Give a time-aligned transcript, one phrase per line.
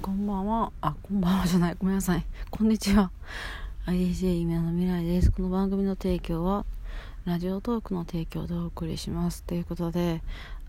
[0.00, 0.70] こんばんは。
[0.80, 1.76] あ、こんばんは じゃない。
[1.76, 2.24] ごめんなさい。
[2.52, 3.10] こんにちは。
[3.86, 5.32] IDJ 夢の未来です。
[5.32, 6.64] この番組の提供は、
[7.24, 9.42] ラジオトークの提供でお送りします。
[9.42, 10.22] ということで、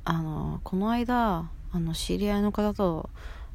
[0.04, 3.12] あの、この間、あの、知り合いの方と、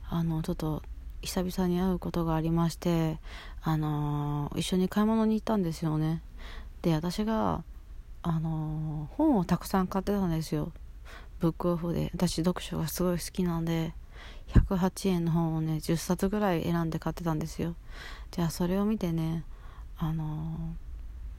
[0.08, 0.84] あの、ちょっと、
[1.22, 3.18] 久々に会うことがありまして、
[3.60, 6.22] あの、一緒に買い物に行ったんですよね。
[6.82, 7.64] で、私が、
[8.22, 10.70] あの、本をたくさん買ってたんですよ。
[11.40, 12.12] ブックオフで。
[12.14, 13.92] 私、読書がすごい好きなんで、
[14.48, 17.74] 108円の本をね10冊ぐらい選んで買ってたんですよ。
[18.30, 19.44] じゃあそれを見てね
[19.98, 20.24] あの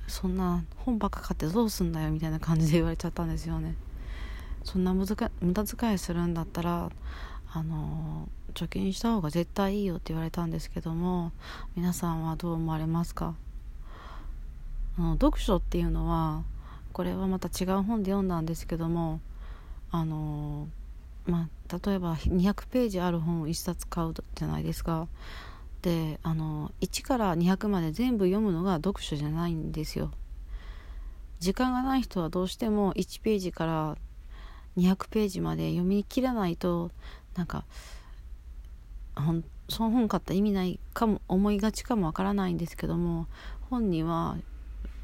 [0.08, 3.76] ー、そんな本ばっか買ってどうすんだよみたいな感じで言われちゃったんですよね。
[4.64, 5.16] そんな無駄
[5.66, 6.92] 遣いするんだったら
[7.52, 11.32] あのー、貯金した方が絶対いいよって言われたんですけども
[11.76, 13.34] 皆さんはどう思われますか？
[14.98, 16.44] あの読書っていうのは
[16.92, 19.22] これはまた違う本で読んだんですけども
[19.92, 20.80] あのー
[21.30, 25.08] まあ、例えば200ページある本を1冊買うじゃないですか。
[25.82, 30.12] であの1から200まで全部読むのが読書じゃないんですよ。
[31.40, 33.98] 時間がない人はどうしても1ページから
[34.78, 36.92] 200ページまで読み切らないと
[37.36, 37.64] なんか
[39.70, 43.28] その本買った意味ないかも思いがちかもわからないんですけども
[43.70, 44.38] 本には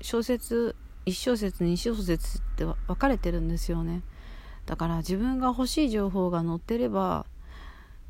[0.02, 4.02] 小説1小節2小節って分かれてるんですよね。
[4.66, 7.26] だから自分が欲しい情報が載ってれば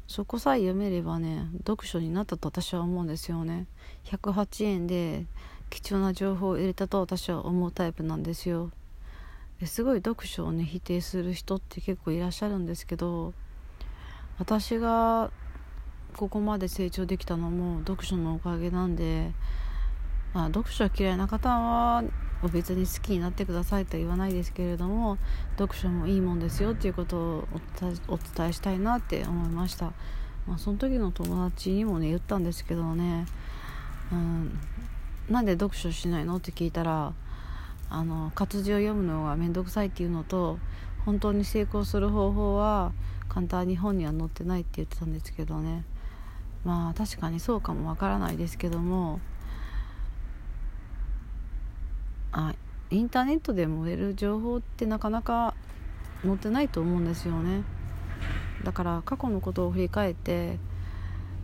[0.08, 3.66] そこさえ読めればね読書になったと私は思うんですよね。
[4.06, 5.26] 108円で
[5.70, 8.72] 貴重な情報を入れたと私は思うタイプなんですよ。
[9.66, 13.34] すごい読書をね否定する人って結構いらっしゃるんですけど
[14.38, 15.32] 私が
[16.16, 19.32] ここまで成長できたのも読書のおかげなんで、
[20.34, 22.04] あ、読書嫌いな方は
[22.52, 25.18] 別に好きになってくださいとは言わないですけれども
[25.58, 27.48] 読書もいいもんですよっていうことを
[28.08, 29.94] お伝えしたいなって思いました、
[30.48, 33.26] まあ、その時の友達にもね言ったんですけどね、
[34.12, 34.60] うん、
[35.30, 37.14] なんで読書しないのって聞いたら
[37.90, 40.60] あの活字を読むのが面倒くさいっていうのと
[41.06, 42.92] 本当に成功する方法は
[43.30, 45.84] 簡単に本には載ってないって言ってたんですけどね。
[46.64, 49.20] まあ確かにそうかもわからないですけども
[52.38, 52.54] あ
[52.90, 55.54] インターネットでも売れる情報ってなかなか
[56.22, 57.64] 載ってないと思うんですよね。
[58.66, 60.60] だから過去のことを振り返って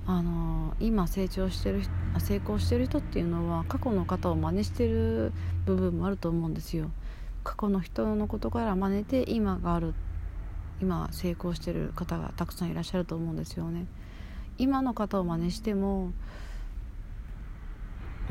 [0.05, 1.83] あの今成長してる
[2.19, 5.31] 成功してる人っていうのは過去の方を真似してる
[5.65, 6.91] 部分もあると思うんですよ。
[7.45, 9.93] 過去の人のことから真似て今がある
[10.81, 13.85] 今成功してる方がたくさんいらっしゃると思うんですよね。
[14.57, 16.11] 今の方を真似しても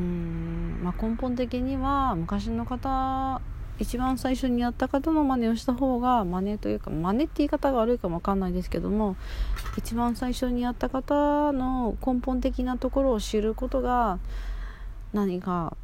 [0.00, 0.39] うん、
[0.90, 3.40] まあ、根本的には昔の方
[3.78, 9.16] 一番最初にやった方の真似をした方が真似というか真似って言い方が悪いかもわかんないですけども
[9.78, 14.18] 一番最初にやった方の根本的なところを知ることが
[15.12, 15.76] 何か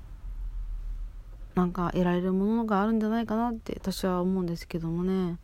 [1.54, 5.38] なんか得られるものがあるんじゃないかなって私は思うんですけどもね。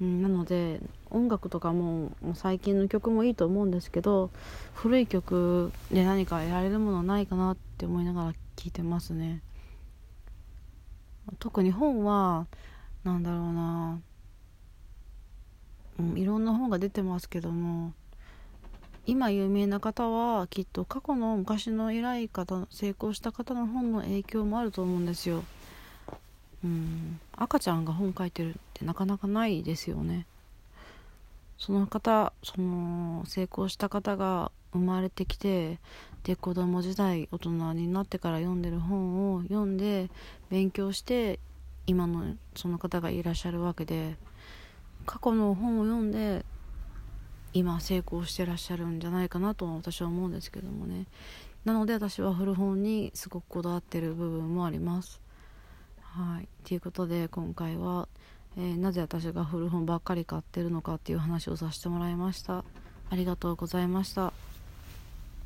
[0.00, 4.30] うん、なので音楽とかももう最近の曲もいいと思うんですけど
[4.74, 9.40] 古い曲で何か得られるものはないかなって思いながら聴いてますね。
[11.38, 12.48] 特に本は
[13.04, 14.00] 何だろうな、
[16.00, 17.92] うん、いろんな本が出てますけども
[19.06, 25.44] 今有名な方はきっと過去の昔の偉い方成功した方の本の影響もあると思うんですよ。
[26.64, 30.26] うん赤ちゃんが本書いてるってなかなかないですよね。
[31.56, 35.78] その方その成功した方が生まれてきて
[36.28, 40.10] で子供時代大人になってから読んでる本を読んで
[40.50, 41.40] 勉強して
[41.86, 44.14] 今のその方がいらっしゃるわけで
[45.06, 46.44] 過去の本を読んで
[47.54, 51.06] 今成功してらっしゃるんじゃないかなと私は思うんですけどもね。
[51.64, 55.22] なので私は古本にすごくこだわってる部分もあります。
[56.02, 56.48] はい。
[56.62, 58.06] ということで今回は、
[58.58, 62.66] えー、なぜ私が古本ばっかり買ってるのかっていう話をさせてもらいました。
[63.08, 64.27] ありがとうございました。